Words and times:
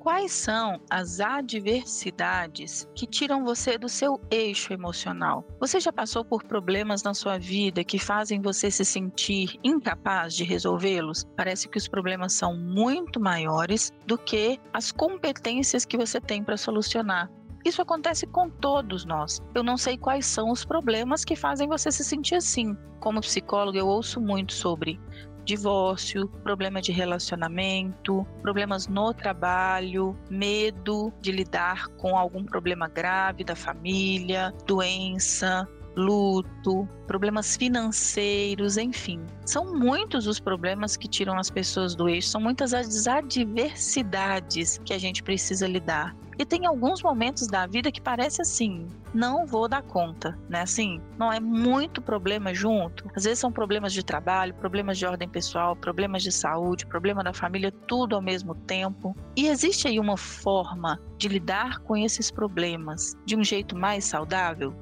Quais 0.00 0.32
são 0.32 0.80
as 0.88 1.20
adversidades 1.20 2.88
que 2.94 3.06
tiram 3.06 3.44
você 3.44 3.76
do 3.76 3.86
seu 3.86 4.18
eixo 4.30 4.72
emocional? 4.72 5.46
Você 5.60 5.78
já 5.78 5.92
passou 5.92 6.24
por 6.24 6.42
problemas 6.42 7.02
na 7.02 7.12
sua 7.12 7.36
vida 7.36 7.84
que 7.84 7.98
fazem 7.98 8.40
você 8.40 8.70
se 8.70 8.82
sentir 8.82 9.60
incapaz 9.62 10.34
de 10.34 10.42
resolvê-los? 10.42 11.26
Parece 11.36 11.68
que 11.68 11.76
os 11.76 11.86
problemas 11.86 12.32
são 12.32 12.56
muito 12.56 13.20
maiores 13.20 13.92
do 14.06 14.16
que 14.16 14.58
as 14.72 14.90
competências 14.90 15.84
que 15.84 15.98
você 15.98 16.18
tem 16.18 16.42
para 16.42 16.56
solucionar. 16.56 17.30
Isso 17.62 17.82
acontece 17.82 18.26
com 18.26 18.48
todos 18.48 19.04
nós. 19.04 19.38
Eu 19.54 19.62
não 19.62 19.76
sei 19.76 19.98
quais 19.98 20.24
são 20.24 20.50
os 20.50 20.64
problemas 20.64 21.26
que 21.26 21.36
fazem 21.36 21.68
você 21.68 21.92
se 21.92 22.02
sentir 22.02 22.36
assim. 22.36 22.74
Como 23.00 23.20
psicólogo, 23.20 23.76
eu 23.76 23.86
ouço 23.86 24.18
muito 24.18 24.54
sobre 24.54 24.98
divórcio, 25.44 26.28
problema 26.42 26.80
de 26.80 26.92
relacionamento, 26.92 28.26
problemas 28.42 28.86
no 28.86 29.12
trabalho, 29.12 30.16
medo 30.30 31.12
de 31.20 31.32
lidar 31.32 31.88
com 31.96 32.16
algum 32.16 32.44
problema 32.44 32.88
grave 32.88 33.44
da 33.44 33.56
família, 33.56 34.52
doença, 34.66 35.68
luto, 35.96 36.88
problemas 37.06 37.56
financeiros, 37.56 38.76
enfim. 38.76 39.26
São 39.44 39.74
muitos 39.74 40.26
os 40.26 40.38
problemas 40.38 40.96
que 40.96 41.08
tiram 41.08 41.38
as 41.38 41.50
pessoas 41.50 41.94
do 41.94 42.08
eixo, 42.08 42.28
são 42.28 42.40
muitas 42.40 42.72
as 42.72 43.06
adversidades 43.06 44.78
que 44.84 44.92
a 44.92 44.98
gente 44.98 45.22
precisa 45.22 45.66
lidar. 45.66 46.16
E 46.40 46.44
tem 46.46 46.64
alguns 46.64 47.02
momentos 47.02 47.46
da 47.46 47.66
vida 47.66 47.92
que 47.92 48.00
parece 48.00 48.40
assim, 48.40 48.86
não 49.12 49.44
vou 49.44 49.68
dar 49.68 49.82
conta, 49.82 50.38
né? 50.48 50.62
Assim, 50.62 50.98
não 51.18 51.30
é 51.30 51.38
muito 51.38 52.00
problema 52.00 52.54
junto. 52.54 53.10
Às 53.14 53.24
vezes 53.24 53.40
são 53.40 53.52
problemas 53.52 53.92
de 53.92 54.02
trabalho, 54.02 54.54
problemas 54.54 54.96
de 54.96 55.04
ordem 55.04 55.28
pessoal, 55.28 55.76
problemas 55.76 56.22
de 56.22 56.32
saúde, 56.32 56.86
problema 56.86 57.22
da 57.22 57.34
família, 57.34 57.70
tudo 57.70 58.16
ao 58.16 58.22
mesmo 58.22 58.54
tempo. 58.54 59.14
E 59.36 59.48
existe 59.48 59.86
aí 59.86 60.00
uma 60.00 60.16
forma 60.16 60.98
de 61.18 61.28
lidar 61.28 61.80
com 61.80 61.94
esses 61.94 62.30
problemas 62.30 63.14
de 63.26 63.36
um 63.36 63.44
jeito 63.44 63.76
mais 63.76 64.06
saudável? 64.06 64.74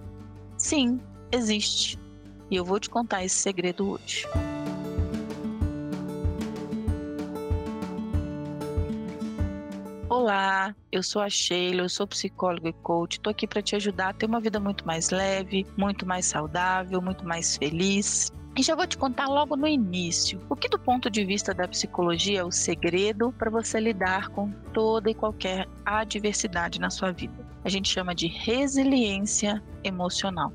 Sim, 0.57 1.01
existe. 1.33 1.99
E 2.49 2.55
eu 2.55 2.65
vou 2.65 2.79
te 2.79 2.89
contar 2.89 3.25
esse 3.25 3.35
segredo 3.35 3.91
hoje. 3.91 4.29
Olá, 10.29 10.77
eu 10.93 11.03
sou 11.03 11.23
a 11.23 11.31
Sheila, 11.31 11.81
eu 11.81 11.89
sou 11.89 12.07
psicóloga 12.07 12.69
e 12.69 12.73
coach. 12.75 13.15
Estou 13.15 13.31
aqui 13.31 13.47
para 13.47 13.63
te 13.63 13.75
ajudar 13.77 14.11
a 14.11 14.13
ter 14.13 14.27
uma 14.27 14.39
vida 14.43 14.61
muito 14.61 14.87
mais 14.87 15.09
leve, 15.09 15.67
muito 15.75 16.05
mais 16.05 16.27
saudável, 16.27 17.01
muito 17.01 17.27
mais 17.27 17.57
feliz. 17.57 18.31
E 18.55 18.63
já 18.63 18.75
vou 18.75 18.87
te 18.87 18.99
contar 18.99 19.27
logo 19.27 19.57
no 19.57 19.67
início 19.67 20.39
o 20.51 20.55
que, 20.55 20.69
do 20.69 20.79
ponto 20.79 21.09
de 21.09 21.25
vista 21.25 21.55
da 21.55 21.67
psicologia, 21.67 22.41
é 22.41 22.45
o 22.45 22.51
segredo 22.51 23.33
para 23.39 23.51
você 23.51 23.81
lidar 23.81 24.29
com 24.29 24.53
toda 24.75 25.11
e 25.11 25.15
qualquer 25.15 25.67
adversidade 25.87 26.79
na 26.79 26.91
sua 26.91 27.11
vida. 27.11 27.47
A 27.65 27.71
gente 27.71 27.89
chama 27.89 28.15
de 28.15 28.27
resiliência 28.27 29.63
emocional. 29.83 30.53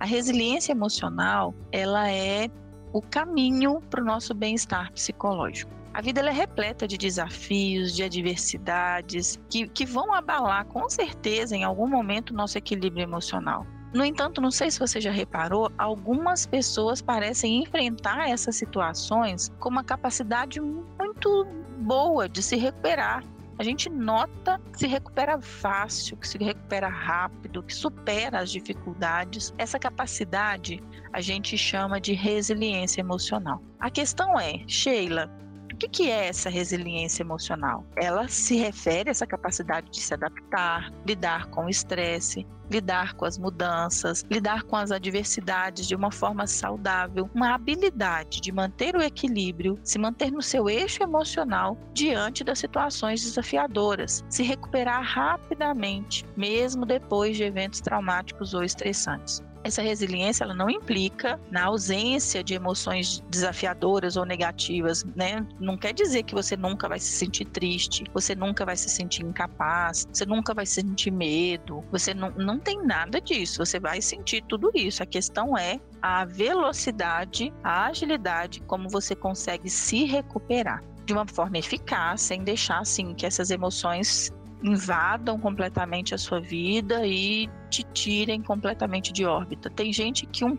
A 0.00 0.06
resiliência 0.06 0.72
emocional, 0.72 1.54
ela 1.70 2.10
é 2.10 2.48
o 2.90 3.02
caminho 3.02 3.82
para 3.82 4.00
o 4.00 4.04
nosso 4.06 4.32
bem-estar 4.32 4.90
psicológico. 4.92 5.83
A 5.94 6.00
vida 6.00 6.20
é 6.20 6.32
repleta 6.32 6.88
de 6.88 6.98
desafios, 6.98 7.94
de 7.94 8.02
adversidades 8.02 9.38
que, 9.48 9.68
que 9.68 9.86
vão 9.86 10.12
abalar 10.12 10.64
com 10.66 10.90
certeza 10.90 11.54
em 11.54 11.62
algum 11.62 11.86
momento 11.86 12.30
o 12.30 12.34
nosso 12.34 12.58
equilíbrio 12.58 13.04
emocional. 13.04 13.64
No 13.92 14.04
entanto, 14.04 14.40
não 14.40 14.50
sei 14.50 14.72
se 14.72 14.80
você 14.80 15.00
já 15.00 15.12
reparou, 15.12 15.70
algumas 15.78 16.46
pessoas 16.46 17.00
parecem 17.00 17.62
enfrentar 17.62 18.28
essas 18.28 18.56
situações 18.56 19.52
com 19.60 19.68
uma 19.68 19.84
capacidade 19.84 20.60
muito 20.60 21.46
boa 21.78 22.28
de 22.28 22.42
se 22.42 22.56
recuperar. 22.56 23.22
A 23.56 23.62
gente 23.62 23.88
nota 23.88 24.60
que 24.72 24.80
se 24.80 24.88
recupera 24.88 25.40
fácil, 25.40 26.16
que 26.16 26.26
se 26.26 26.38
recupera 26.38 26.88
rápido, 26.88 27.62
que 27.62 27.72
supera 27.72 28.40
as 28.40 28.50
dificuldades. 28.50 29.54
Essa 29.56 29.78
capacidade 29.78 30.82
a 31.12 31.20
gente 31.20 31.56
chama 31.56 32.00
de 32.00 32.14
resiliência 32.14 33.00
emocional. 33.00 33.62
A 33.78 33.88
questão 33.88 34.36
é, 34.40 34.64
Sheila, 34.66 35.30
o 35.74 35.76
que, 35.76 35.88
que 35.88 36.10
é 36.10 36.28
essa 36.28 36.48
resiliência 36.48 37.24
emocional? 37.24 37.84
Ela 37.96 38.28
se 38.28 38.56
refere 38.56 39.08
a 39.08 39.10
essa 39.10 39.26
capacidade 39.26 39.90
de 39.90 40.00
se 40.00 40.14
adaptar, 40.14 40.92
lidar 41.04 41.46
com 41.46 41.64
o 41.64 41.68
estresse, 41.68 42.46
lidar 42.70 43.14
com 43.14 43.24
as 43.24 43.36
mudanças, 43.36 44.24
lidar 44.30 44.62
com 44.62 44.76
as 44.76 44.92
adversidades 44.92 45.88
de 45.88 45.96
uma 45.96 46.12
forma 46.12 46.46
saudável, 46.46 47.28
uma 47.34 47.54
habilidade 47.54 48.40
de 48.40 48.52
manter 48.52 48.94
o 48.94 49.02
equilíbrio, 49.02 49.76
se 49.82 49.98
manter 49.98 50.30
no 50.30 50.40
seu 50.40 50.70
eixo 50.70 51.02
emocional 51.02 51.76
diante 51.92 52.44
das 52.44 52.60
situações 52.60 53.24
desafiadoras, 53.24 54.24
se 54.28 54.44
recuperar 54.44 55.02
rapidamente, 55.02 56.24
mesmo 56.36 56.86
depois 56.86 57.36
de 57.36 57.42
eventos 57.42 57.80
traumáticos 57.80 58.54
ou 58.54 58.62
estressantes. 58.62 59.42
Essa 59.64 59.80
resiliência 59.80 60.44
ela 60.44 60.54
não 60.54 60.68
implica 60.68 61.40
na 61.50 61.64
ausência 61.64 62.44
de 62.44 62.52
emoções 62.52 63.24
desafiadoras 63.30 64.14
ou 64.16 64.26
negativas, 64.26 65.04
né? 65.16 65.44
Não 65.58 65.78
quer 65.78 65.94
dizer 65.94 66.22
que 66.22 66.34
você 66.34 66.54
nunca 66.54 66.86
vai 66.86 66.98
se 66.98 67.12
sentir 67.12 67.46
triste, 67.46 68.04
você 68.12 68.34
nunca 68.34 68.66
vai 68.66 68.76
se 68.76 68.90
sentir 68.90 69.22
incapaz, 69.24 70.06
você 70.12 70.26
nunca 70.26 70.52
vai 70.52 70.66
sentir 70.66 71.10
medo, 71.10 71.82
você 71.90 72.12
não, 72.12 72.30
não 72.32 72.58
tem 72.58 72.84
nada 72.84 73.18
disso, 73.20 73.64
você 73.64 73.80
vai 73.80 74.02
sentir 74.02 74.44
tudo 74.46 74.70
isso. 74.74 75.02
A 75.02 75.06
questão 75.06 75.56
é 75.56 75.80
a 76.02 76.26
velocidade, 76.26 77.50
a 77.62 77.86
agilidade, 77.86 78.60
como 78.66 78.90
você 78.90 79.16
consegue 79.16 79.70
se 79.70 80.04
recuperar 80.04 80.84
de 81.06 81.12
uma 81.14 81.26
forma 81.26 81.58
eficaz, 81.58 82.20
sem 82.20 82.44
deixar 82.44 82.80
assim 82.80 83.14
que 83.14 83.26
essas 83.26 83.50
emoções 83.50 84.30
invadam 84.64 85.38
completamente 85.38 86.14
a 86.14 86.18
sua 86.18 86.40
vida 86.40 87.06
e 87.06 87.48
te 87.68 87.82
tirem 87.92 88.40
completamente 88.40 89.12
de 89.12 89.24
órbita. 89.26 89.68
Tem 89.68 89.92
gente 89.92 90.26
que 90.26 90.44
um 90.44 90.56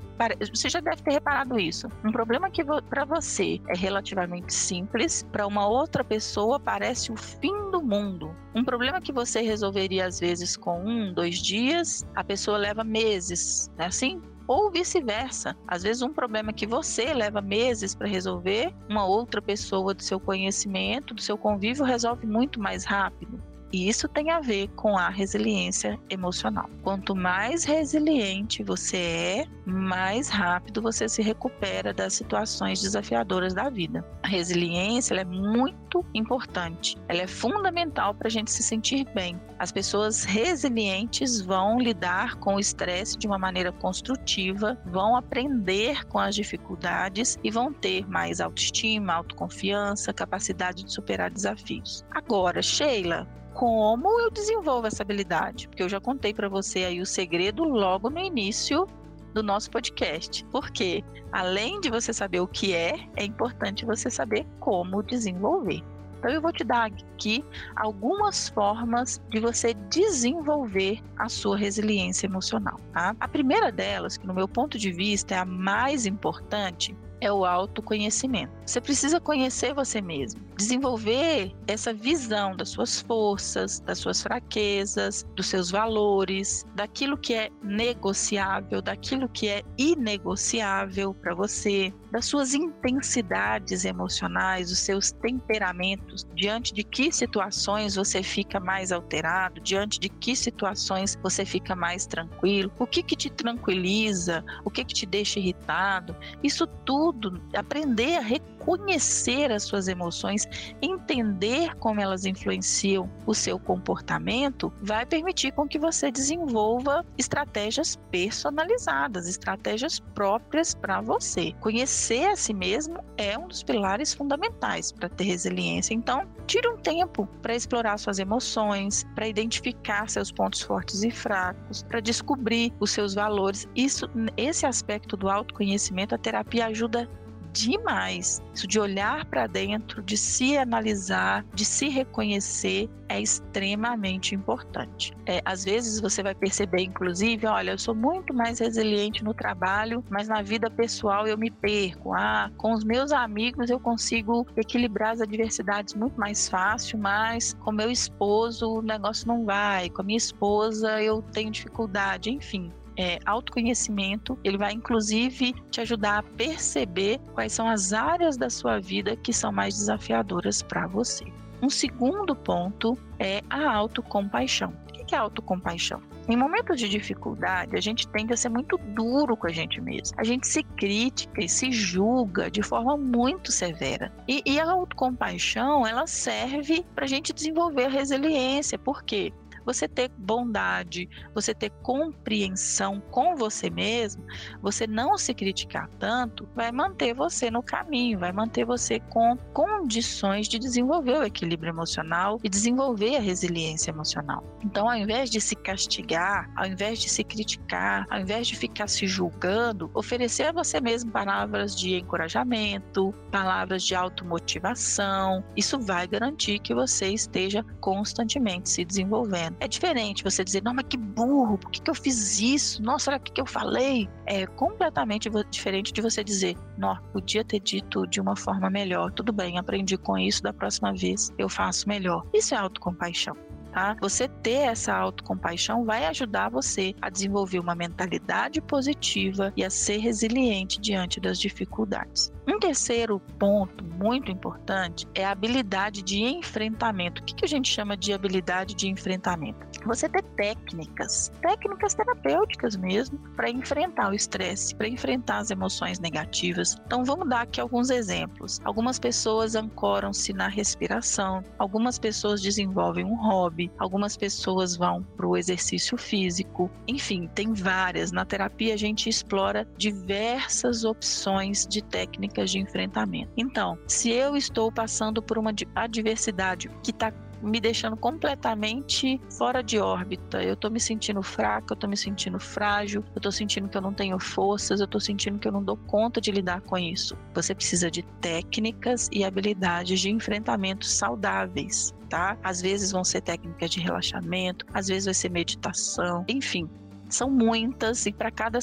você 0.53 0.69
já 0.69 0.79
deve 0.79 1.01
ter 1.01 1.11
reparado 1.11 1.59
isso. 1.59 1.87
Um 2.03 2.11
problema 2.11 2.49
que 2.51 2.63
para 2.63 3.03
você 3.03 3.59
é 3.67 3.75
relativamente 3.75 4.53
simples, 4.53 5.23
para 5.31 5.47
uma 5.47 5.67
outra 5.67 6.03
pessoa 6.03 6.59
parece 6.59 7.11
o 7.11 7.15
fim 7.15 7.71
do 7.71 7.81
mundo. 7.81 8.35
Um 8.53 8.63
problema 8.63 9.01
que 9.01 9.11
você 9.11 9.41
resolveria 9.41 10.05
às 10.05 10.19
vezes 10.19 10.55
com 10.55 10.79
um, 10.85 11.11
dois 11.11 11.39
dias, 11.39 12.05
a 12.15 12.23
pessoa 12.23 12.57
leva 12.57 12.83
meses, 12.83 13.71
não 13.77 13.85
é 13.85 13.87
assim? 13.87 14.21
ou 14.47 14.71
vice-versa. 14.71 15.55
Às 15.67 15.83
vezes, 15.83 16.01
um 16.01 16.13
problema 16.13 16.53
que 16.53 16.67
você 16.67 17.13
leva 17.13 17.41
meses 17.41 17.95
para 17.95 18.07
resolver, 18.07 18.73
uma 18.87 19.05
outra 19.05 19.41
pessoa 19.41 19.93
do 19.93 20.03
seu 20.03 20.19
conhecimento, 20.19 21.13
do 21.13 21.21
seu 21.21 21.37
convívio, 21.37 21.83
resolve 21.83 22.27
muito 22.27 22.59
mais 22.59 22.85
rápido. 22.85 23.41
E 23.71 23.89
isso 23.89 24.07
tem 24.07 24.31
a 24.31 24.39
ver 24.39 24.69
com 24.69 24.97
a 24.97 25.09
resiliência 25.09 25.99
emocional. 26.09 26.69
Quanto 26.81 27.15
mais 27.15 27.63
resiliente 27.63 28.63
você 28.63 28.97
é, 28.97 29.45
mais 29.65 30.29
rápido 30.29 30.81
você 30.81 31.09
se 31.09 31.21
recupera 31.21 31.93
das 31.93 32.13
situações 32.13 32.81
desafiadoras 32.81 33.53
da 33.53 33.69
vida. 33.69 34.05
A 34.23 34.27
resiliência 34.27 35.15
é 35.15 35.25
muito 35.25 36.05
importante, 36.13 36.97
ela 37.07 37.21
é 37.21 37.27
fundamental 37.27 38.13
para 38.13 38.27
a 38.27 38.31
gente 38.31 38.51
se 38.51 38.63
sentir 38.63 39.05
bem. 39.13 39.39
As 39.57 39.71
pessoas 39.71 40.23
resilientes 40.23 41.41
vão 41.41 41.79
lidar 41.79 42.35
com 42.35 42.55
o 42.55 42.59
estresse 42.59 43.17
de 43.17 43.27
uma 43.27 43.37
maneira 43.37 43.71
construtiva, 43.71 44.77
vão 44.85 45.15
aprender 45.15 46.05
com 46.05 46.19
as 46.19 46.35
dificuldades 46.35 47.37
e 47.43 47.49
vão 47.49 47.73
ter 47.73 48.07
mais 48.07 48.39
autoestima, 48.39 49.13
autoconfiança, 49.13 50.13
capacidade 50.13 50.83
de 50.83 50.91
superar 50.91 51.31
desafios. 51.31 52.03
Agora, 52.11 52.61
Sheila, 52.61 53.27
como 53.55 54.19
eu 54.19 54.29
desenvolvo 54.29 54.85
essa 54.85 55.01
habilidade? 55.01 55.69
Porque 55.69 55.81
eu 55.81 55.87
já 55.87 55.99
contei 55.99 56.33
para 56.33 56.49
você 56.49 56.79
aí 56.83 57.01
o 57.01 57.05
segredo 57.05 57.63
logo 57.63 58.09
no 58.09 58.19
início 58.19 58.85
do 59.33 59.41
nosso 59.41 59.71
podcast. 59.71 60.45
Porque 60.51 61.03
além 61.31 61.79
de 61.79 61.89
você 61.89 62.13
saber 62.13 62.41
o 62.41 62.47
que 62.47 62.75
é, 62.75 63.07
é 63.15 63.23
importante 63.23 63.85
você 63.85 64.11
saber 64.11 64.45
como 64.59 65.01
desenvolver. 65.01 65.81
Então 66.19 66.31
eu 66.31 66.41
vou 66.41 66.51
te 66.51 66.65
dar 66.65 66.87
aqui 66.87 67.45
algumas 67.77 68.49
formas 68.49 69.21
de 69.29 69.39
você 69.39 69.73
desenvolver 69.89 71.01
a 71.17 71.29
sua 71.29 71.55
resiliência 71.55 72.25
emocional, 72.25 72.77
tá? 72.91 73.15
A 73.19 73.27
primeira 73.27 73.71
delas, 73.71 74.17
que 74.17 74.27
no 74.27 74.33
meu 74.33 74.49
ponto 74.49 74.77
de 74.77 74.91
vista 74.91 75.33
é 75.33 75.37
a 75.37 75.45
mais 75.45 76.05
importante, 76.05 76.95
é 77.21 77.31
o 77.31 77.45
autoconhecimento. 77.45 78.53
Você 78.65 78.81
precisa 78.81 79.19
conhecer 79.19 79.73
você 79.73 80.01
mesmo, 80.01 80.41
desenvolver 80.57 81.55
essa 81.67 81.93
visão 81.93 82.55
das 82.55 82.69
suas 82.69 83.01
forças, 83.01 83.79
das 83.79 83.99
suas 83.99 84.21
fraquezas, 84.21 85.25
dos 85.35 85.47
seus 85.47 85.69
valores, 85.69 86.65
daquilo 86.75 87.17
que 87.17 87.33
é 87.33 87.49
negociável, 87.61 88.81
daquilo 88.81 89.29
que 89.29 89.47
é 89.47 89.63
inegociável 89.77 91.13
para 91.13 91.35
você, 91.35 91.93
das 92.11 92.25
suas 92.25 92.53
intensidades 92.53 93.85
emocionais, 93.85 94.71
os 94.71 94.79
seus 94.79 95.11
temperamentos, 95.11 96.25
diante 96.33 96.73
de 96.73 96.83
que 96.83 97.11
situações 97.11 97.95
você 97.95 98.23
fica 98.23 98.59
mais 98.59 98.91
alterado, 98.91 99.61
diante 99.61 99.99
de 99.99 100.09
que 100.09 100.35
situações 100.35 101.17
você 101.21 101.45
fica 101.45 101.75
mais 101.75 102.07
tranquilo, 102.07 102.71
o 102.79 102.87
que 102.87 103.03
que 103.03 103.15
te 103.15 103.29
tranquiliza, 103.29 104.43
o 104.63 104.71
que 104.71 104.83
que 104.83 104.93
te 104.93 105.05
deixa 105.05 105.39
irritado. 105.39 106.15
Isso 106.41 106.65
tudo, 106.85 107.04
aprender 107.53 108.17
a 108.17 108.21
conhecer 108.65 109.51
as 109.51 109.63
suas 109.63 109.87
emoções, 109.87 110.47
entender 110.81 111.75
como 111.75 112.01
elas 112.01 112.25
influenciam 112.25 113.07
o 113.25 113.33
seu 113.33 113.59
comportamento, 113.59 114.73
vai 114.81 115.05
permitir 115.05 115.51
com 115.51 115.67
que 115.67 115.77
você 115.77 116.09
desenvolva 116.09 117.05
estratégias 117.15 117.95
personalizadas, 118.09 119.27
estratégias 119.27 119.99
próprias 119.99 120.73
para 120.73 120.99
você. 120.99 121.53
Conhecer 121.61 122.25
a 122.25 122.35
si 122.35 122.53
mesmo 122.53 122.97
é 123.17 123.37
um 123.37 123.47
dos 123.47 123.61
pilares 123.61 124.13
fundamentais 124.13 124.91
para 124.91 125.09
ter 125.09 125.25
resiliência. 125.25 125.93
Então, 125.93 126.27
tire 126.47 126.67
um 126.67 126.77
tempo 126.77 127.27
para 127.41 127.55
explorar 127.55 127.97
suas 127.97 128.17
emoções, 128.17 129.05
para 129.13 129.27
identificar 129.27 130.09
seus 130.09 130.31
pontos 130.31 130.61
fortes 130.61 131.03
e 131.03 131.11
fracos, 131.11 131.83
para 131.83 131.99
descobrir 131.99 132.73
os 132.79 132.89
seus 132.89 133.13
valores. 133.13 133.67
Isso, 133.75 134.09
esse 134.35 134.65
aspecto 134.65 135.15
do 135.15 135.29
autoconhecimento, 135.29 136.15
a 136.15 136.17
terapia 136.17 136.65
ajuda 136.65 137.07
demais. 137.55 138.41
Isso 138.53 138.67
de 138.67 138.79
olhar 138.79 139.25
para 139.25 139.47
dentro, 139.47 140.03
de 140.03 140.17
se 140.17 140.57
analisar, 140.57 141.45
de 141.53 141.63
se 141.63 141.87
reconhecer 141.87 142.89
é 143.07 143.21
extremamente 143.21 144.33
importante. 144.33 145.13
É, 145.25 145.41
às 145.45 145.63
vezes 145.63 145.99
você 145.99 146.23
vai 146.23 146.33
perceber, 146.33 146.81
inclusive, 146.81 147.45
olha, 147.45 147.71
eu 147.71 147.77
sou 147.77 147.95
muito 147.95 148.33
mais 148.33 148.59
resiliente 148.59 149.23
no 149.23 149.33
trabalho, 149.33 150.03
mas 150.09 150.27
na 150.27 150.41
vida 150.41 150.69
pessoal 150.69 151.27
eu 151.27 151.37
me 151.37 151.51
perco. 151.51 152.13
Ah, 152.13 152.51
com 152.57 152.73
os 152.73 152.83
meus 152.83 153.11
amigos 153.11 153.69
eu 153.69 153.79
consigo 153.79 154.45
equilibrar 154.57 155.11
as 155.11 155.21
adversidades 155.21 155.93
muito 155.93 156.19
mais 156.19 156.49
fácil, 156.49 156.97
mas 156.97 157.53
com 157.53 157.71
meu 157.71 157.91
esposo 157.91 158.79
o 158.79 158.81
negócio 158.81 159.27
não 159.27 159.45
vai. 159.45 159.89
Com 159.89 160.01
a 160.01 160.05
minha 160.05 160.17
esposa 160.17 161.01
eu 161.01 161.21
tenho 161.21 161.51
dificuldade, 161.51 162.29
enfim 162.29 162.71
é, 162.97 163.19
autoconhecimento, 163.25 164.37
ele 164.43 164.57
vai 164.57 164.73
inclusive 164.73 165.53
te 165.69 165.81
ajudar 165.81 166.19
a 166.19 166.23
perceber 166.23 167.19
quais 167.33 167.53
são 167.53 167.67
as 167.67 167.93
áreas 167.93 168.37
da 168.37 168.49
sua 168.49 168.79
vida 168.79 169.15
que 169.15 169.33
são 169.33 169.51
mais 169.51 169.75
desafiadoras 169.75 170.61
para 170.61 170.87
você. 170.87 171.25
Um 171.61 171.69
segundo 171.69 172.35
ponto 172.35 172.97
é 173.19 173.41
a 173.49 173.71
autocompaixão. 173.73 174.73
O 174.89 175.05
que 175.05 175.15
é 175.15 175.17
autocompaixão? 175.17 176.01
Em 176.27 176.35
momentos 176.35 176.79
de 176.79 176.89
dificuldade, 176.89 177.75
a 177.75 177.81
gente 177.81 178.07
tende 178.07 178.33
a 178.33 178.37
ser 178.37 178.49
muito 178.49 178.77
duro 178.77 179.37
com 179.37 179.45
a 179.45 179.51
gente 179.51 179.79
mesmo. 179.79 180.17
A 180.17 180.23
gente 180.23 180.47
se 180.47 180.63
critica 180.63 181.43
e 181.43 181.47
se 181.47 181.71
julga 181.71 182.49
de 182.49 182.63
forma 182.63 182.97
muito 182.97 183.51
severa. 183.51 184.11
E, 184.27 184.41
e 184.43 184.59
a 184.59 184.71
autocompaixão, 184.71 185.85
ela 185.85 186.07
serve 186.07 186.83
para 186.95 187.05
a 187.05 187.07
gente 187.07 187.31
desenvolver 187.31 187.85
a 187.85 187.89
resiliência. 187.89 188.79
Por 188.79 189.03
quê? 189.03 189.31
Você 189.65 189.87
ter 189.87 190.09
bondade, 190.17 191.09
você 191.33 191.53
ter 191.53 191.71
compreensão 191.81 193.01
com 193.11 193.35
você 193.35 193.69
mesmo, 193.69 194.23
você 194.61 194.85
não 194.85 195.17
se 195.17 195.33
criticar 195.33 195.89
tanto, 195.99 196.47
vai 196.55 196.71
manter 196.71 197.13
você 197.13 197.49
no 197.49 197.63
caminho, 197.63 198.19
vai 198.19 198.31
manter 198.31 198.65
você 198.65 198.99
com 198.99 199.35
condições 199.53 200.47
de 200.47 200.59
desenvolver 200.59 201.17
o 201.19 201.23
equilíbrio 201.23 201.71
emocional 201.71 202.39
e 202.43 202.49
desenvolver 202.49 203.15
a 203.17 203.21
resiliência 203.21 203.91
emocional. 203.91 204.43
Então, 204.63 204.89
ao 204.89 204.95
invés 204.95 205.29
de 205.29 205.41
se 205.41 205.55
castigar, 205.55 206.49
ao 206.55 206.65
invés 206.65 206.99
de 206.99 207.09
se 207.09 207.23
criticar, 207.23 208.05
ao 208.09 208.19
invés 208.19 208.47
de 208.47 208.55
ficar 208.55 208.87
se 208.87 209.07
julgando, 209.07 209.89
oferecer 209.93 210.47
a 210.47 210.51
você 210.51 210.79
mesmo 210.79 211.11
palavras 211.11 211.75
de 211.75 211.95
encorajamento, 211.95 213.13
palavras 213.31 213.83
de 213.83 213.95
automotivação, 213.95 215.43
isso 215.55 215.79
vai 215.79 216.07
garantir 216.07 216.59
que 216.59 216.73
você 216.73 217.07
esteja 217.09 217.63
constantemente 217.79 218.69
se 218.69 218.85
desenvolvendo 218.85 219.54
é 219.59 219.67
diferente 219.67 220.23
você 220.23 220.43
dizer, 220.43 220.63
não, 220.63 220.73
mas 220.73 220.85
que 220.87 220.97
burro, 220.97 221.57
por 221.57 221.71
que, 221.71 221.81
que 221.81 221.89
eu 221.89 221.95
fiz 221.95 222.39
isso? 222.39 222.81
Nossa, 222.81 223.11
olha 223.11 223.17
o 223.17 223.21
que, 223.21 223.31
que 223.31 223.41
eu 223.41 223.45
falei. 223.45 224.09
É 224.25 224.45
completamente 224.45 225.29
diferente 225.49 225.91
de 225.91 226.01
você 226.01 226.23
dizer, 226.23 226.55
não, 226.77 226.95
podia 227.13 227.43
ter 227.43 227.59
dito 227.59 228.05
de 228.07 228.19
uma 228.19 228.35
forma 228.35 228.69
melhor. 228.69 229.11
Tudo 229.11 229.31
bem, 229.31 229.57
aprendi 229.57 229.97
com 229.97 230.17
isso, 230.17 230.41
da 230.41 230.53
próxima 230.53 230.93
vez 230.93 231.31
eu 231.37 231.49
faço 231.49 231.87
melhor. 231.87 232.25
Isso 232.33 232.53
é 232.53 232.57
autocompaixão. 232.57 233.35
Tá? 233.75 233.93
Você 233.99 234.29
ter 234.29 234.69
essa 234.69 234.95
autocompaixão 234.95 235.83
vai 235.83 236.05
ajudar 236.05 236.47
você 236.47 236.95
a 237.01 237.09
desenvolver 237.09 237.59
uma 237.59 237.75
mentalidade 237.75 238.61
positiva 238.61 239.51
e 239.53 239.65
a 239.65 239.69
ser 239.69 239.97
resiliente 239.97 240.79
diante 240.79 241.19
das 241.19 241.37
dificuldades. 241.37 242.31
Um 242.47 242.57
terceiro 242.57 243.19
ponto 243.37 243.83
muito 243.83 244.31
importante 244.31 245.05
é 245.13 245.25
a 245.25 245.31
habilidade 245.31 246.03
de 246.03 246.23
enfrentamento. 246.23 247.21
O 247.21 247.25
que 247.25 247.43
a 247.43 247.47
gente 247.47 247.69
chama 247.69 247.97
de 247.97 248.13
habilidade 248.13 248.75
de 248.75 248.87
enfrentamento? 248.87 249.65
Você 249.85 250.07
ter 250.07 250.23
técnicas, 250.37 251.31
técnicas 251.41 251.93
terapêuticas 251.95 252.77
mesmo, 252.77 253.19
para 253.35 253.49
enfrentar 253.49 254.09
o 254.09 254.15
estresse, 254.15 254.73
para 254.73 254.87
enfrentar 254.87 255.39
as 255.39 255.51
emoções 255.51 255.99
negativas. 255.99 256.77
Então 256.85 257.03
vamos 257.03 257.27
dar 257.27 257.41
aqui 257.41 257.59
alguns 257.59 257.89
exemplos. 257.89 258.61
Algumas 258.63 258.99
pessoas 258.99 259.53
ancoram-se 259.53 260.31
na 260.31 260.47
respiração, 260.47 261.43
algumas 261.59 261.99
pessoas 261.99 262.41
desenvolvem 262.41 263.03
um 263.03 263.15
hobby, 263.15 263.64
algumas 263.77 264.17
pessoas 264.17 264.75
vão 264.75 265.03
para 265.15 265.27
o 265.27 265.37
exercício 265.37 265.97
físico. 265.97 266.69
Enfim, 266.87 267.29
tem 267.33 267.53
várias. 267.53 268.11
Na 268.11 268.25
terapia 268.25 268.73
a 268.73 268.77
gente 268.77 269.09
explora 269.09 269.67
diversas 269.77 270.83
opções 270.83 271.65
de 271.67 271.81
técnicas 271.81 272.51
de 272.51 272.59
enfrentamento. 272.59 273.31
Então, 273.37 273.77
se 273.87 274.11
eu 274.11 274.35
estou 274.35 274.71
passando 274.71 275.21
por 275.21 275.37
uma 275.37 275.53
adversidade 275.75 276.69
que 276.83 276.91
está 276.91 277.11
me 277.41 277.59
deixando 277.59 277.95
completamente 277.95 279.19
fora 279.37 279.63
de 279.63 279.79
órbita. 279.79 280.43
Eu 280.43 280.55
tô 280.55 280.69
me 280.69 280.79
sentindo 280.79 281.21
fraca, 281.21 281.73
eu 281.73 281.77
tô 281.77 281.87
me 281.87 281.97
sentindo 281.97 282.39
frágil, 282.39 283.03
eu 283.15 283.21
tô 283.21 283.31
sentindo 283.31 283.67
que 283.67 283.77
eu 283.77 283.81
não 283.81 283.93
tenho 283.93 284.19
forças, 284.19 284.79
eu 284.79 284.87
tô 284.87 284.99
sentindo 284.99 285.39
que 285.39 285.47
eu 285.47 285.51
não 285.51 285.63
dou 285.63 285.77
conta 285.77 286.19
de 286.19 286.31
lidar 286.31 286.61
com 286.61 286.77
isso. 286.77 287.17
Você 287.33 287.53
precisa 287.53 287.89
de 287.89 288.03
técnicas 288.21 289.09
e 289.11 289.23
habilidades 289.23 289.99
de 289.99 290.09
enfrentamento 290.09 290.85
saudáveis, 290.85 291.93
tá? 292.09 292.37
Às 292.43 292.61
vezes 292.61 292.91
vão 292.91 293.03
ser 293.03 293.21
técnicas 293.21 293.69
de 293.69 293.79
relaxamento, 293.79 294.65
às 294.73 294.87
vezes 294.87 295.05
vai 295.05 295.13
ser 295.13 295.29
meditação, 295.29 296.25
enfim. 296.27 296.69
São 297.09 297.29
muitas 297.29 298.05
e 298.07 298.11
para 298.11 298.31
cada, 298.31 298.59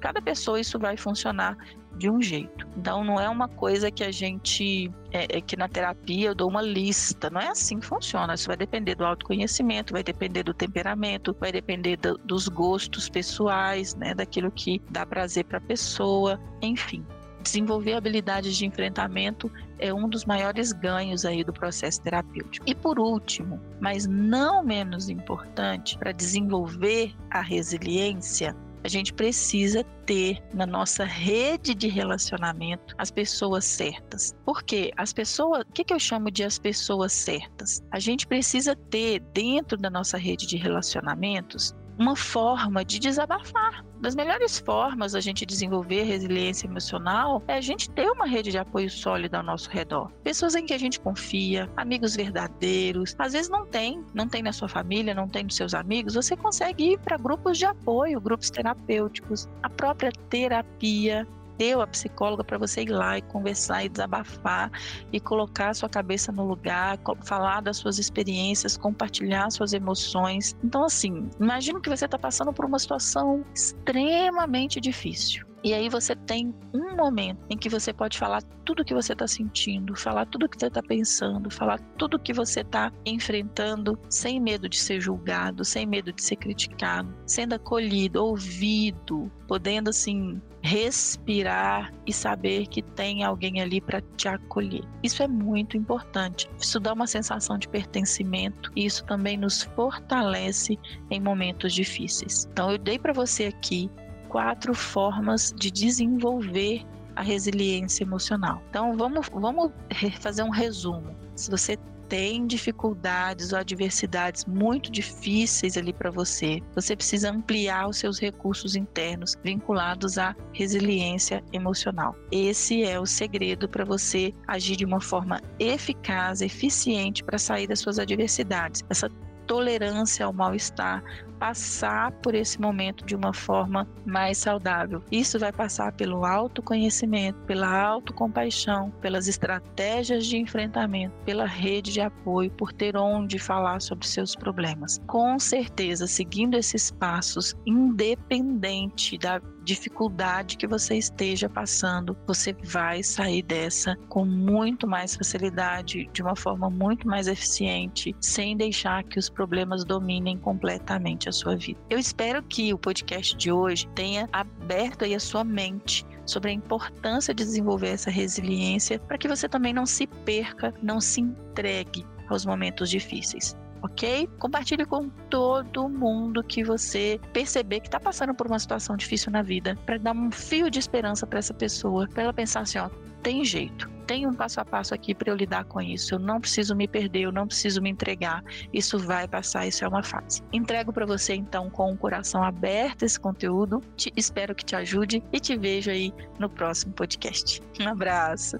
cada 0.00 0.20
pessoa 0.20 0.60
isso 0.60 0.78
vai 0.78 0.96
funcionar 0.96 1.56
de 1.96 2.10
um 2.10 2.20
jeito. 2.20 2.66
Então 2.76 3.02
não 3.02 3.18
é 3.20 3.28
uma 3.28 3.48
coisa 3.48 3.90
que 3.90 4.04
a 4.04 4.10
gente 4.10 4.90
é, 5.12 5.38
é, 5.38 5.40
que 5.40 5.56
na 5.56 5.68
terapia 5.68 6.28
eu 6.28 6.34
dou 6.34 6.48
uma 6.48 6.60
lista, 6.60 7.30
não 7.30 7.40
é 7.40 7.48
assim 7.48 7.80
que 7.80 7.86
funciona. 7.86 8.34
Isso 8.34 8.46
vai 8.46 8.56
depender 8.56 8.94
do 8.94 9.04
autoconhecimento, 9.04 9.92
vai 9.92 10.02
depender 10.02 10.42
do 10.42 10.52
temperamento, 10.52 11.34
vai 11.40 11.50
depender 11.50 11.96
do, 11.96 12.18
dos 12.18 12.48
gostos 12.48 13.08
pessoais, 13.08 13.94
né, 13.94 14.14
daquilo 14.14 14.50
que 14.50 14.80
dá 14.90 15.06
prazer 15.06 15.44
para 15.44 15.58
a 15.58 15.60
pessoa, 15.60 16.40
enfim. 16.60 17.04
Desenvolver 17.42 17.94
habilidades 17.94 18.56
de 18.56 18.66
enfrentamento 18.66 19.50
é 19.78 19.94
um 19.94 20.08
dos 20.08 20.24
maiores 20.24 20.72
ganhos 20.72 21.24
aí 21.24 21.44
do 21.44 21.52
processo 21.52 22.02
terapêutico. 22.02 22.68
E 22.68 22.74
por 22.74 22.98
último, 22.98 23.60
mas 23.80 24.04
não 24.04 24.64
menos 24.64 25.08
importante, 25.08 25.96
para 25.96 26.10
desenvolver 26.10 27.14
a 27.30 27.40
resiliência, 27.40 28.56
a 28.86 28.88
gente 28.88 29.12
precisa 29.12 29.82
ter 30.06 30.40
na 30.54 30.64
nossa 30.64 31.04
rede 31.04 31.74
de 31.74 31.88
relacionamento 31.88 32.94
as 32.96 33.10
pessoas 33.10 33.64
certas. 33.64 34.32
Porque 34.44 34.92
as 34.96 35.12
pessoas, 35.12 35.62
o 35.62 35.72
que, 35.72 35.82
que 35.82 35.92
eu 35.92 35.98
chamo 35.98 36.30
de 36.30 36.44
as 36.44 36.56
pessoas 36.56 37.12
certas? 37.12 37.82
A 37.90 37.98
gente 37.98 38.28
precisa 38.28 38.76
ter 38.76 39.18
dentro 39.34 39.76
da 39.76 39.90
nossa 39.90 40.16
rede 40.16 40.46
de 40.46 40.56
relacionamentos 40.56 41.74
uma 41.98 42.16
forma 42.16 42.84
de 42.84 42.98
desabafar. 42.98 43.84
Das 44.00 44.14
melhores 44.14 44.58
formas 44.58 45.14
a 45.14 45.20
gente 45.20 45.46
desenvolver 45.46 46.02
resiliência 46.02 46.66
emocional 46.66 47.42
é 47.48 47.54
a 47.54 47.60
gente 47.60 47.90
ter 47.90 48.10
uma 48.10 48.26
rede 48.26 48.50
de 48.50 48.58
apoio 48.58 48.90
sólida 48.90 49.38
ao 49.38 49.42
nosso 49.42 49.70
redor. 49.70 50.12
Pessoas 50.22 50.54
em 50.54 50.66
que 50.66 50.74
a 50.74 50.78
gente 50.78 51.00
confia, 51.00 51.70
amigos 51.76 52.14
verdadeiros. 52.14 53.14
Às 53.18 53.32
vezes 53.32 53.48
não 53.48 53.66
tem, 53.66 54.04
não 54.12 54.28
tem 54.28 54.42
na 54.42 54.52
sua 54.52 54.68
família, 54.68 55.14
não 55.14 55.28
tem 55.28 55.44
nos 55.44 55.56
seus 55.56 55.72
amigos. 55.74 56.14
Você 56.14 56.36
consegue 56.36 56.92
ir 56.92 56.98
para 56.98 57.16
grupos 57.16 57.56
de 57.58 57.64
apoio, 57.64 58.20
grupos 58.20 58.50
terapêuticos, 58.50 59.48
a 59.62 59.70
própria 59.70 60.12
terapia 60.28 61.26
deu 61.58 61.80
a 61.80 61.86
psicóloga 61.86 62.44
para 62.44 62.58
você 62.58 62.82
ir 62.82 62.90
lá 62.90 63.18
e 63.18 63.22
conversar 63.22 63.84
e 63.84 63.88
desabafar 63.88 64.70
e 65.12 65.20
colocar 65.20 65.70
a 65.70 65.74
sua 65.74 65.88
cabeça 65.88 66.32
no 66.32 66.44
lugar, 66.44 66.98
falar 67.24 67.60
das 67.62 67.76
suas 67.76 67.98
experiências, 67.98 68.76
compartilhar 68.76 69.50
suas 69.50 69.72
emoções. 69.72 70.56
Então, 70.62 70.84
assim, 70.84 71.28
imagina 71.40 71.80
que 71.80 71.88
você 71.88 72.04
está 72.04 72.18
passando 72.18 72.52
por 72.52 72.64
uma 72.64 72.78
situação 72.78 73.44
extremamente 73.54 74.80
difícil. 74.80 75.45
E 75.64 75.74
aí 75.74 75.88
você 75.88 76.14
tem 76.14 76.54
um 76.72 76.94
momento 76.96 77.40
em 77.50 77.56
que 77.56 77.68
você 77.68 77.92
pode 77.92 78.18
falar 78.18 78.42
tudo 78.64 78.80
o 78.80 78.84
que 78.84 78.94
você 78.94 79.12
está 79.12 79.26
sentindo, 79.26 79.96
falar 79.96 80.26
tudo 80.26 80.46
o 80.46 80.48
que 80.48 80.58
você 80.58 80.66
está 80.66 80.82
pensando, 80.82 81.50
falar 81.50 81.80
tudo 81.98 82.14
o 82.16 82.20
que 82.20 82.32
você 82.32 82.60
está 82.60 82.92
enfrentando, 83.04 83.98
sem 84.08 84.40
medo 84.40 84.68
de 84.68 84.78
ser 84.78 85.00
julgado, 85.00 85.64
sem 85.64 85.86
medo 85.86 86.12
de 86.12 86.22
ser 86.22 86.36
criticado, 86.36 87.12
sendo 87.26 87.54
acolhido, 87.54 88.22
ouvido, 88.22 89.30
podendo 89.48 89.90
assim 89.90 90.40
respirar 90.62 91.92
e 92.04 92.12
saber 92.12 92.66
que 92.66 92.82
tem 92.82 93.22
alguém 93.22 93.60
ali 93.60 93.80
para 93.80 94.00
te 94.16 94.26
acolher. 94.26 94.82
Isso 95.00 95.22
é 95.22 95.28
muito 95.28 95.76
importante. 95.76 96.50
Isso 96.58 96.80
dá 96.80 96.92
uma 96.92 97.06
sensação 97.06 97.56
de 97.56 97.68
pertencimento 97.68 98.72
e 98.74 98.84
isso 98.84 99.04
também 99.04 99.36
nos 99.36 99.62
fortalece 99.62 100.76
em 101.08 101.20
momentos 101.20 101.72
difíceis. 101.72 102.48
Então 102.50 102.72
eu 102.72 102.78
dei 102.78 102.98
para 102.98 103.12
você 103.12 103.44
aqui 103.44 103.88
quatro 104.36 104.74
formas 104.74 105.50
de 105.56 105.70
desenvolver 105.70 106.84
a 107.16 107.22
resiliência 107.22 108.04
emocional. 108.04 108.62
Então 108.68 108.94
vamos, 108.94 109.30
vamos 109.32 109.72
fazer 110.20 110.42
um 110.42 110.50
resumo. 110.50 111.16
Se 111.34 111.50
você 111.50 111.78
tem 112.06 112.46
dificuldades 112.46 113.54
ou 113.54 113.58
adversidades 113.58 114.44
muito 114.44 114.92
difíceis 114.92 115.78
ali 115.78 115.90
para 115.90 116.10
você, 116.10 116.60
você 116.74 116.94
precisa 116.94 117.30
ampliar 117.30 117.88
os 117.88 117.96
seus 117.96 118.18
recursos 118.18 118.76
internos 118.76 119.34
vinculados 119.42 120.18
à 120.18 120.36
resiliência 120.52 121.42
emocional. 121.50 122.14
Esse 122.30 122.84
é 122.84 123.00
o 123.00 123.06
segredo 123.06 123.66
para 123.66 123.86
você 123.86 124.34
agir 124.46 124.76
de 124.76 124.84
uma 124.84 125.00
forma 125.00 125.40
eficaz, 125.58 126.42
eficiente 126.42 127.24
para 127.24 127.38
sair 127.38 127.66
das 127.66 127.80
suas 127.80 127.98
adversidades. 127.98 128.84
Essa 128.90 129.10
tolerância 129.46 130.26
ao 130.26 130.32
mal-estar, 130.32 131.02
passar 131.38 132.12
por 132.22 132.34
esse 132.34 132.60
momento 132.60 133.04
de 133.04 133.14
uma 133.14 133.32
forma 133.32 133.86
mais 134.04 134.38
saudável. 134.38 135.02
Isso 135.10 135.38
vai 135.38 135.52
passar 135.52 135.92
pelo 135.92 136.24
autoconhecimento, 136.24 137.38
pela 137.40 137.68
autocompaixão, 137.68 138.90
pelas 139.00 139.28
estratégias 139.28 140.26
de 140.26 140.38
enfrentamento, 140.38 141.14
pela 141.24 141.46
rede 141.46 141.92
de 141.92 142.00
apoio, 142.00 142.50
por 142.50 142.72
ter 142.72 142.96
onde 142.96 143.38
falar 143.38 143.80
sobre 143.80 144.06
seus 144.06 144.34
problemas. 144.34 145.00
Com 145.06 145.38
certeza, 145.38 146.06
seguindo 146.06 146.56
esses 146.56 146.90
passos, 146.90 147.54
independente 147.66 149.18
da 149.18 149.40
dificuldade 149.66 150.56
que 150.56 150.66
você 150.66 150.96
esteja 150.96 151.48
passando, 151.48 152.16
você 152.24 152.54
vai 152.62 153.02
sair 153.02 153.42
dessa 153.42 153.96
com 154.08 154.24
muito 154.24 154.86
mais 154.86 155.16
facilidade, 155.16 156.08
de 156.12 156.22
uma 156.22 156.36
forma 156.36 156.70
muito 156.70 157.06
mais 157.08 157.26
eficiente, 157.26 158.14
sem 158.20 158.56
deixar 158.56 159.02
que 159.02 159.18
os 159.18 159.28
problemas 159.28 159.84
dominem 159.84 160.38
completamente 160.38 161.28
a 161.28 161.32
sua 161.32 161.56
vida. 161.56 161.80
Eu 161.90 161.98
espero 161.98 162.42
que 162.44 162.72
o 162.72 162.78
podcast 162.78 163.36
de 163.36 163.50
hoje 163.50 163.88
tenha 163.88 164.28
aberto 164.32 165.04
aí 165.04 165.16
a 165.16 165.20
sua 165.20 165.42
mente 165.42 166.06
sobre 166.24 166.50
a 166.50 166.54
importância 166.54 167.34
de 167.34 167.44
desenvolver 167.44 167.88
essa 167.88 168.10
resiliência 168.10 169.00
para 169.00 169.18
que 169.18 169.26
você 169.26 169.48
também 169.48 169.72
não 169.72 169.84
se 169.84 170.06
perca, 170.06 170.72
não 170.80 171.00
se 171.00 171.20
entregue 171.20 172.06
aos 172.28 172.46
momentos 172.46 172.88
difíceis 172.88 173.56
ok? 173.86 174.28
Compartilhe 174.38 174.84
com 174.84 175.08
todo 175.30 175.88
mundo 175.88 176.42
que 176.42 176.62
você 176.62 177.18
perceber 177.32 177.80
que 177.80 177.88
está 177.88 177.98
passando 177.98 178.34
por 178.34 178.46
uma 178.46 178.58
situação 178.58 178.96
difícil 178.96 179.32
na 179.32 179.42
vida, 179.42 179.76
para 179.86 179.98
dar 179.98 180.12
um 180.12 180.30
fio 180.30 180.70
de 180.70 180.78
esperança 180.78 181.26
para 181.26 181.38
essa 181.38 181.54
pessoa, 181.54 182.06
para 182.08 182.24
ela 182.24 182.32
pensar 182.32 182.60
assim, 182.60 182.78
ó, 182.78 182.88
tem 183.22 183.44
jeito, 183.44 183.90
tem 184.06 184.26
um 184.26 184.32
passo 184.32 184.60
a 184.60 184.64
passo 184.64 184.94
aqui 184.94 185.14
para 185.14 185.32
eu 185.32 185.36
lidar 185.36 185.64
com 185.64 185.80
isso. 185.80 186.14
Eu 186.14 186.18
não 186.18 186.40
preciso 186.40 186.76
me 186.76 186.86
perder, 186.86 187.22
eu 187.22 187.32
não 187.32 187.46
preciso 187.46 187.82
me 187.82 187.90
entregar. 187.90 188.42
Isso 188.72 188.98
vai 188.98 189.26
passar, 189.26 189.66
isso 189.66 189.84
é 189.84 189.88
uma 189.88 190.02
fase. 190.02 190.42
Entrego 190.52 190.92
para 190.92 191.04
você 191.04 191.34
então 191.34 191.68
com 191.68 191.92
o 191.92 191.96
coração 191.96 192.42
aberto 192.42 193.02
esse 193.02 193.18
conteúdo. 193.18 193.82
Te, 193.96 194.12
espero 194.16 194.54
que 194.54 194.64
te 194.64 194.76
ajude 194.76 195.22
e 195.32 195.40
te 195.40 195.56
vejo 195.56 195.90
aí 195.90 196.12
no 196.38 196.48
próximo 196.48 196.92
podcast. 196.92 197.60
Um 197.80 197.88
abraço. 197.88 198.58